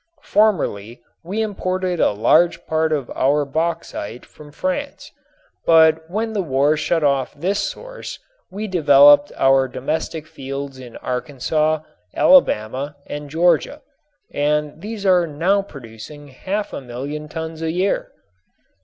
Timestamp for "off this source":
7.03-8.17